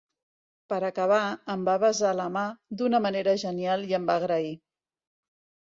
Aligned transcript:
Per 0.71 0.79
acabar, 0.87 1.19
em 1.55 1.67
va 1.67 1.75
besar 1.83 2.15
la 2.21 2.27
mà 2.37 2.45
d'una 2.79 3.05
manera 3.07 3.39
genial 3.45 3.87
i 3.93 3.95
em 3.99 4.09
va 4.13 4.21
agrair. 4.23 4.51